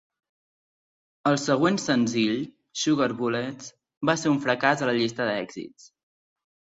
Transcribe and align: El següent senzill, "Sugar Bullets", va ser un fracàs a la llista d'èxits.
El 1.31 1.35
següent 1.41 1.75
senzill, 1.83 2.39
"Sugar 2.83 3.09
Bullets", 3.19 3.67
va 4.11 4.15
ser 4.21 4.31
un 4.37 4.39
fracàs 4.47 4.81
a 4.87 4.89
la 4.91 4.97
llista 5.01 5.29
d'èxits. 5.31 5.87